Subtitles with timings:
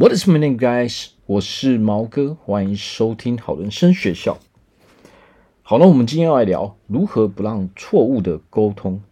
[0.00, 1.08] What is my name, guys？
[1.26, 4.38] 我是毛哥，欢迎收听好人生学校。
[5.60, 9.02] 好了，那我们今天要来聊如何不让错误的沟通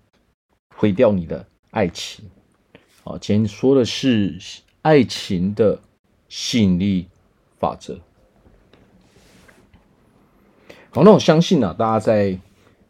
[0.75, 2.25] 毁掉你的爱情。
[3.05, 4.39] 好，今天说的是
[4.81, 5.79] 爱情的
[6.31, 7.07] 吸引力
[7.59, 8.01] 法则。
[10.89, 12.39] 好，那我相信啊，大家在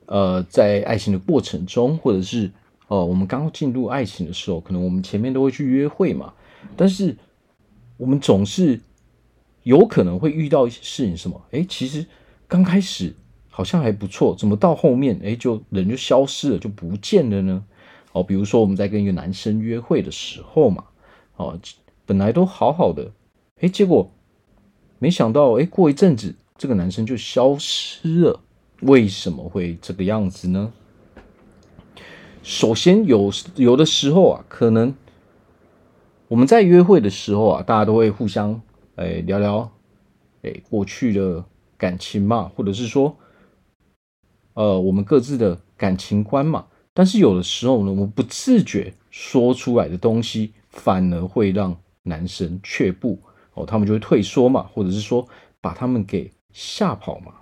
[0.07, 2.49] 呃在爱情的过程中，或者是
[2.87, 6.33] 呃我们刚进入爱情的时候，可能我们前面都会去约会嘛，
[6.77, 7.17] 但是
[7.99, 8.81] 我们总是
[9.65, 11.45] 有可能会遇到一些事情，什么？
[11.51, 12.07] 哎，其实
[12.47, 13.15] 刚开始
[13.51, 17.65] 好像还不错，怎么到后面，哎，就人就消失了，就不见了呢？
[18.13, 20.85] 哦，比如说我们在跟一个男生约会的时候嘛，
[21.37, 21.59] 哦，
[22.07, 23.13] 本来都好好的，
[23.61, 24.11] 哎，结果
[24.99, 28.41] 没想到，哎，过一阵子这个男生就消失了，
[28.83, 30.73] 为什么会这个样子呢？
[32.45, 34.95] 首先有有的时候啊，可能。
[36.29, 38.61] 我们在约会的时候啊，大家都会互相
[38.97, 39.71] 诶聊聊
[40.43, 41.43] 诶过去的
[41.79, 43.17] 感情嘛，或者是说
[44.53, 46.67] 呃我们各自的感情观嘛。
[46.93, 53.19] 但是有的时候呢，我们不自觉说出来的东西，反而会让男生却步
[53.55, 55.27] 哦，他们就会退缩嘛，或者是说
[55.61, 57.33] 把他们给吓跑嘛。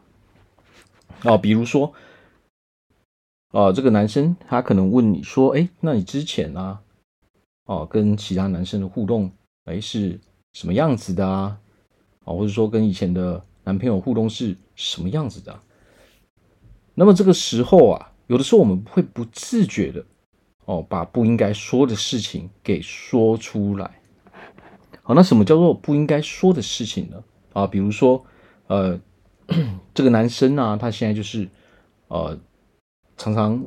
[1.24, 1.92] 哦，比如说
[3.50, 6.82] 啊，这个男生他可能问你说：“哎，那你之前啊？”
[7.66, 9.30] 哦，跟其他男生的互动，
[9.64, 10.18] 哎，是
[10.52, 11.58] 什么样子的啊？
[12.24, 15.60] 啊，或者说跟以前的男朋友互动是什么样子的？
[16.94, 20.04] 那么这个时候啊，有的时候我们会不自觉的，
[20.64, 24.00] 哦，把不应该说的事情给说出来。
[25.02, 27.22] 好，那什么叫做不应该说的事情呢？
[27.52, 28.24] 啊，比如说，
[28.68, 29.00] 呃，
[29.92, 31.48] 这个男生啊，他现在就是，
[32.08, 32.38] 呃，
[33.16, 33.66] 常常。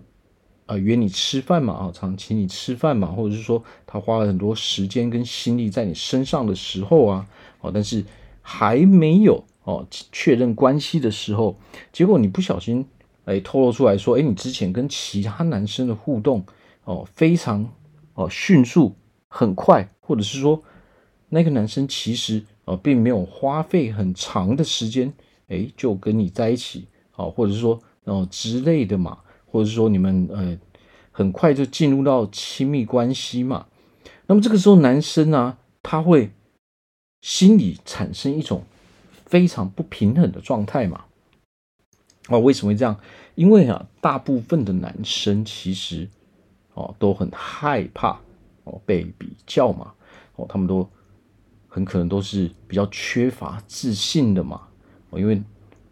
[0.69, 7.25] 啊，约你吃饭嘛，啊，常请你吃饭嘛，或者是说他花了很多时间跟心力在你身上的时候啊，
[7.61, 8.05] 哦，但是
[8.43, 11.57] 还没有哦确认关系的时候，
[11.91, 12.85] 结果你不小心
[13.25, 16.45] 哎透露出来说，哎，你之前跟其他男生的互动
[16.83, 17.67] 哦非常
[18.13, 18.95] 哦迅速
[19.27, 20.61] 很快，或者是说
[21.29, 25.11] 那个男生其实哦并没有花费很长的时间
[25.47, 29.17] 哎就跟你在一起，哦，或者是说哦之类的嘛。
[29.51, 30.57] 或者是说你们呃
[31.11, 33.67] 很快就进入到亲密关系嘛，
[34.27, 36.31] 那么这个时候男生啊他会
[37.21, 38.63] 心里产生一种
[39.25, 41.05] 非常不平衡的状态嘛。
[42.27, 42.95] 哦，为什么会这样？
[43.35, 46.07] 因为啊大部分的男生其实
[46.75, 48.19] 哦都很害怕
[48.65, 49.93] 哦被比较嘛，
[50.35, 50.87] 哦他们都
[51.67, 54.67] 很可能都是比较缺乏自信的嘛，
[55.09, 55.41] 哦因为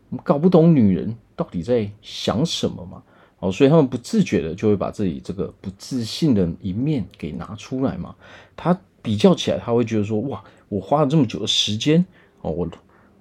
[0.09, 3.03] 我们搞不懂女人到底在想什么嘛。
[3.39, 8.15] 哦，所以他们不自觉的就会把自己这个不自信的一面给拿出来嘛。
[8.55, 12.03] 他比较起来，他会觉得说：哇，我花了这么久的时间，
[12.41, 12.67] 哦，我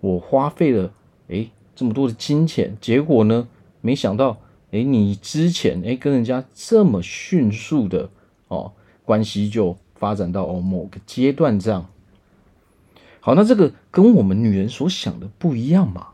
[0.00, 0.90] 我花费了
[1.28, 3.46] 诶这么多的金钱，结果呢，
[3.82, 4.38] 没想到
[4.70, 8.08] 诶你之前诶跟人家这么迅速的
[8.48, 8.72] 哦
[9.04, 11.86] 关系就发展到哦某个阶段这样。
[13.20, 16.08] 好，那这个跟我们女人所想的不一样嘛。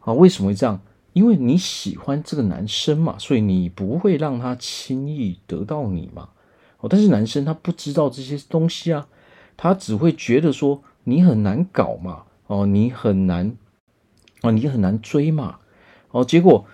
[0.00, 0.80] 啊，为什么会这样？
[1.14, 6.28] 因为你喜欢这个男生嘛，所以你不会让他轻易得到你嘛。
[6.80, 9.08] 哦，但是男生他不知道这些东西啊，
[9.56, 13.56] 他只会觉得说你很难搞嘛，哦，你很难，
[14.42, 15.60] 哦，你很难追嘛，
[16.10, 16.66] 哦，结果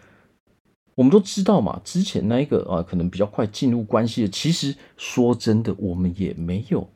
[0.95, 6.89] 我们都知道嘛，之前那一个啊，可能比较快进入关系的，其实说真的，我们也没有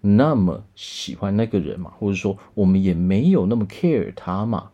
[0.00, 4.70] 那么喜欢那个人嘛，或者说我们也没有那么 care 他嘛，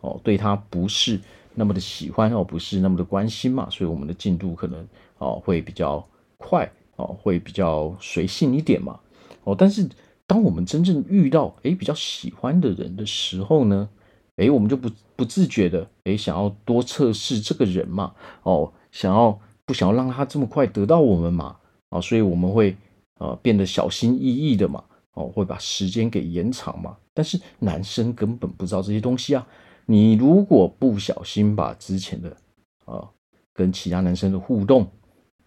[0.00, 1.20] 哦，对他不是。
[1.56, 4.86] 那么的喜欢哦，不是那么的关心嘛，所以我们的进度可能
[5.18, 6.06] 哦会比较
[6.36, 9.00] 快哦，会比较随性一点嘛
[9.44, 9.56] 哦。
[9.58, 9.88] 但是
[10.26, 13.88] 当我们真正遇到诶比较喜欢的人的时候呢，
[14.36, 21.56] 诶我们就不不自觉的诶想要多测试这个人嘛哦，想要不想要让他这么快得到我们嘛
[21.88, 22.76] 啊，所以我们会
[23.18, 24.84] 呃变得小心翼翼的嘛
[25.14, 26.96] 哦，会把时间给延长嘛。
[27.14, 29.46] 但是男生根本不知道这些东西啊。
[29.86, 32.36] 你如果不小心把之前的
[32.84, 33.08] 啊
[33.54, 34.88] 跟其他男生的互动，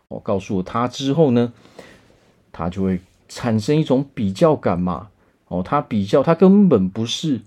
[0.07, 1.53] 我告诉他之后呢，
[2.51, 5.09] 他就会产生一种比较感嘛。
[5.49, 7.41] 哦，他比较，他根本不是，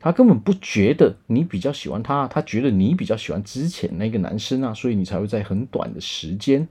[0.00, 6.66] 他根本不觉得你比较喜欢他，他觉得你比较喜欢之前那个男生啊，所以你才会在很短的时间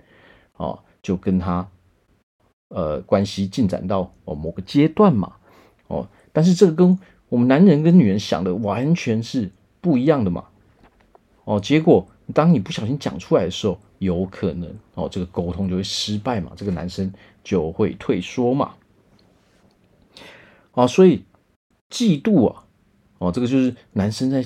[0.51, 1.65] 啊就跟他
[2.67, 5.37] 呃关系进展到哦某个阶段嘛。
[5.87, 9.49] 哦，但是这个跟我们男人跟女人想的完全是
[9.85, 10.45] 不一样的嘛，
[11.43, 18.73] 哦，结果当你不小心讲出来的时候，有可能哦，这个沟通就会失败嘛，这个男生就会退缩嘛。
[20.71, 21.23] 啊，所以
[21.91, 22.63] 嫉妒啊，
[23.19, 24.43] 哦，这个就是男生在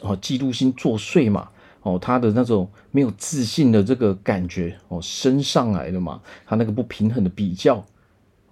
[0.00, 1.50] 哦嫉妒心作祟嘛，
[1.82, 7.84] 哦，他的那种没有自信的这个感觉哦升上来了嘛，他那个不平衡的比较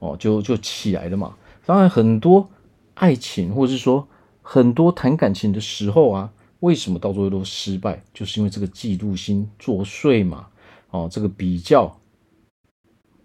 [0.00, 1.34] 哦就就起来了嘛。
[1.64, 2.50] 当然很多
[2.92, 4.06] 爱情或者是说
[4.52, 8.02] 很多谈感情的时候啊，为什么到最后都失败？
[8.12, 10.48] 就是因为这个嫉妒心作祟嘛，
[10.90, 11.96] 哦，这个比较。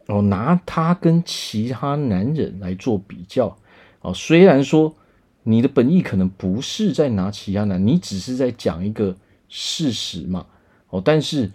[0.06, 3.58] 哦，拿他跟其他男人来做比较，
[4.02, 4.96] 哦，虽然说
[5.42, 9.16] 你的本意可能不是在拿其他男，你只是在讲一个
[9.50, 10.46] 事实嘛，
[10.90, 11.52] 哦，但是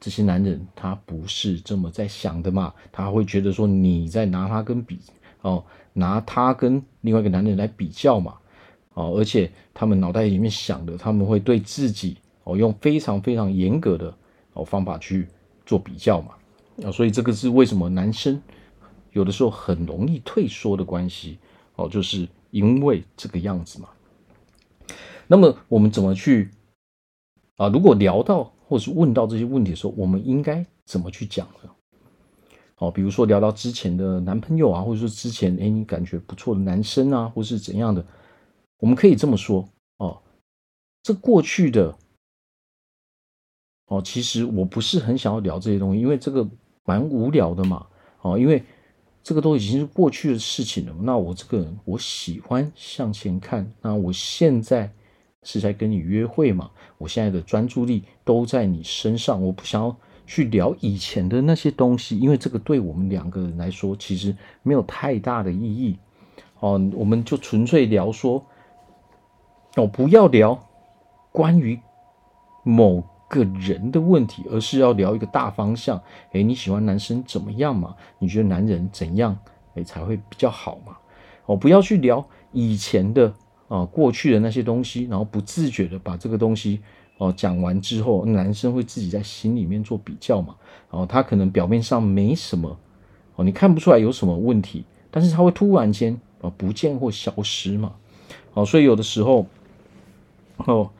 [0.00, 4.98] 这些男人他不是这么在想的嘛，他会觉得说你在拿他跟比，
[5.42, 5.62] 哦，
[5.92, 8.36] 拿他跟另外一个男人来比较嘛，
[9.00, 14.14] 哦，而且他们脑袋里面想的，他们会对自己哦用非常非常严格的
[14.52, 15.26] 哦方法去
[15.64, 16.34] 做比较嘛。
[16.84, 18.40] 啊，所以这个是为什么男生
[19.12, 21.38] 有的时候很容易退缩的关系
[21.76, 23.88] 哦，就是因为这个样子嘛。
[25.26, 26.50] 那么我们怎么去
[27.56, 27.68] 啊？
[27.68, 31.70] 如果聊到或是问到这些问题的时候，我们应该怎么去讲呢？
[32.78, 38.02] 哦，比如说聊到之前的男朋友啊，或者说之前诶你感觉不错的男生啊，或是怎样的，
[38.80, 39.68] 我们可以这么说
[39.98, 40.20] 哦，
[41.02, 41.96] 这过去的
[43.86, 46.44] 哦，其实我不是很想要聊这些东西，因为这个。
[46.86, 47.86] 蛮无聊的嘛，
[48.22, 48.64] 哦，因为
[49.22, 50.94] 这个都已经是过去的事情了。
[51.02, 53.70] 那我这个人，我喜欢向前看。
[53.82, 54.90] 那我现在
[55.44, 56.68] 是在跟你约会嘛？
[56.98, 59.94] 我现在的专注力都在你身上，我不想要
[60.26, 65.96] 去聊以前的那些东西，因为这个对我们两个人来说其实没有太大的意义。
[66.58, 68.44] 哦，我们就纯粹聊说，
[69.76, 70.58] 哦，不要聊
[71.32, 71.80] 关于
[72.62, 73.04] 某。
[73.30, 76.02] 个人的问题，而是要聊一个大方向。
[76.32, 77.94] 诶，你喜欢男生怎么样嘛？
[78.18, 79.38] 你觉得男人怎样
[79.76, 80.96] 诶才会比较好嘛？
[81.46, 83.32] 哦，不要去聊以前的
[83.68, 86.80] 啊过去的那些东西，然后不自觉的把这个东西
[87.18, 90.56] 哦讲完之后，男生会自己在心里面做比较嘛。
[90.90, 92.76] 哦，他可能表面上没什么
[93.36, 97.92] 哦，你看不出来有什么问题，但是他会突然间啊不见或消失嘛。
[98.54, 99.46] 哦，所以有的时候
[100.66, 100.90] 哦，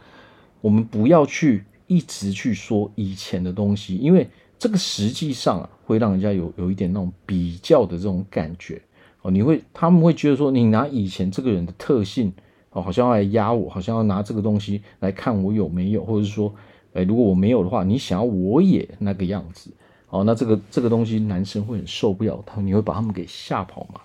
[0.60, 1.64] 我们不要去。
[1.90, 4.28] 一直去说以前的东西，因为
[4.60, 8.80] 这个实际上啊，会让人家有有一点那种比较的这种感觉
[9.22, 9.30] 哦。
[9.32, 12.32] 你会，他们会觉得说，你拿以前这个人的特性
[12.70, 16.54] 哦，好像要来压我，好像要拿这个东西来看我有没有，或者是说，
[16.92, 19.72] 哎，如果我没有的话，你想要我也那个样子
[20.10, 20.22] 哦。
[20.22, 24.00] 那这个这个东西，男生会很受不了，他你会把他们给吓跑嘛？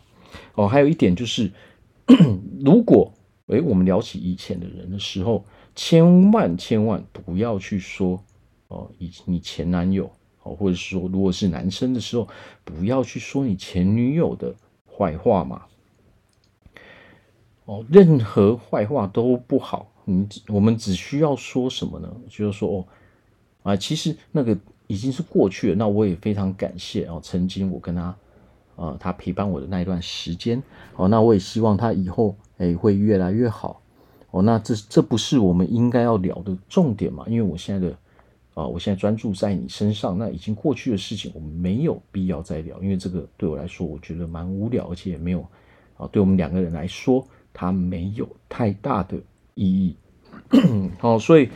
[0.55, 1.51] 哦，还有一点就是，
[2.65, 3.13] 如果
[3.47, 5.43] 哎，我们聊起以前的人的时候。
[5.77, 8.23] 千万千万不要去说
[8.69, 10.09] 哦，以你前男友
[10.43, 12.25] 哦，或者说如果是男生的时候，
[12.63, 14.55] 不要去说你前女友的
[14.89, 15.63] 坏话嘛。
[17.65, 19.91] 哦，任何坏话都不好。
[20.05, 22.09] 你我们只需要说什么呢？
[22.29, 22.85] 就是说哦，
[23.63, 24.57] 啊，其实那个
[24.87, 25.75] 已经是过去了。
[25.75, 28.15] 那我也非常感谢哦，曾经我跟他
[28.77, 30.63] 啊，他陪伴我的那一段时间。
[30.95, 33.81] 哦，那我也希望他以后哎会越来越好。
[34.31, 37.25] 哦，那这这不是我们应该要聊的重点嘛？
[37.27, 37.95] 因为我现在的
[38.53, 45.45] 啊，我现在专注在你身上，那已经过去的事情，我们没有必要再聊，因为这个对我来说，我觉得蛮无聊，而且也没有
[45.97, 49.17] 啊，对我们两个人来说，它没有太大的
[49.53, 49.95] 意义。
[50.99, 51.49] 好，所以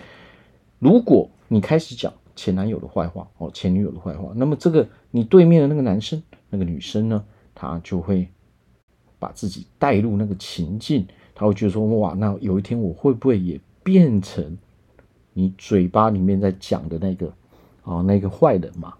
[0.79, 8.29] 如果你开始讲前男友的坏话，哦，前女友的坏话，那么这个你对面的那个男生、那个女生呢，他就会
[9.19, 11.05] 把自己带入那个情境。
[11.35, 14.57] 他会觉得说：“哇，那有一天我会不会也变成
[15.33, 17.33] 你嘴巴里面在讲的那个
[17.83, 18.93] 啊，那个坏人嘛？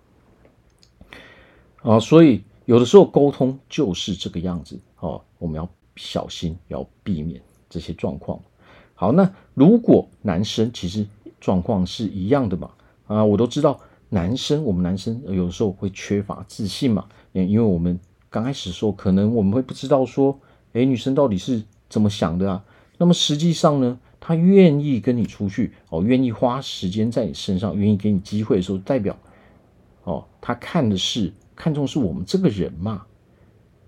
[1.82, 8.40] 啊，所以有的时候沟通就是这个样子哦，我们要小心，要避免这些状况。
[8.96, 11.06] 好，那如果男生其实
[11.42, 12.72] 状况是一样的嘛？
[13.08, 18.00] 啊，我都知道男生，我们男生有时候会缺乏自信嘛，因为我们
[18.30, 20.40] 刚开始说，可能我们会不知道说，
[20.74, 22.64] 诶，女生到底是。”怎么想的啊？
[23.00, 29.18] 那么实际上呢，她愿意跟你出去哦，愿意花时间在你身上，愿意给你机会的时候，代表
[30.04, 33.08] 哦，他看的是看重是我们这个人嘛。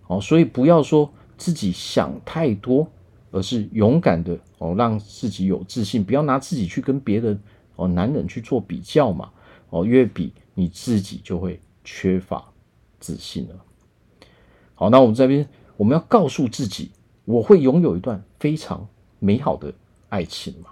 [0.08, 2.90] 哦，所以不要说自己想太多，
[3.30, 7.38] 而是勇敢的哦，让自己有自信，不要拿自己去跟别的
[7.76, 9.30] 哦，男人去做比较嘛。
[9.70, 12.44] 哦，越比你自己就会缺乏
[13.00, 13.56] 自信了。
[14.82, 15.48] 好，那我们这边
[15.78, 16.90] 我们要告诉自己。
[17.24, 18.86] 我会拥有一段非常
[19.20, 19.72] 美好的
[20.10, 20.72] 爱情嘛？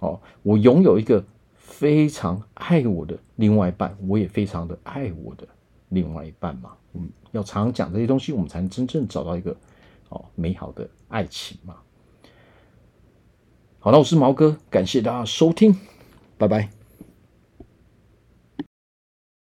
[0.00, 5.46] 哦，我拥有一个非常爱我的另外一半，我也非常的爱我的
[5.90, 6.72] 另外一半嘛。
[6.94, 9.56] 嗯，要常常讲这些东西，我们才能真正找到一个
[10.08, 11.76] 哦美好的爱情嘛。
[13.78, 15.76] 好，那我是毛哥，感谢大家收听，
[16.36, 16.68] 拜拜。